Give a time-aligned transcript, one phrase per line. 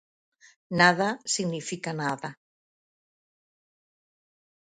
[0.79, 2.29] Nada significa nada.